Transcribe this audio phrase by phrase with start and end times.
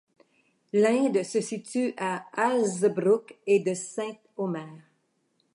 [0.73, 4.67] Lynde se situe à d'Hazebrouck et de Saint-Omer.